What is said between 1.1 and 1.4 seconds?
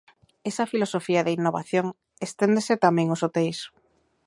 de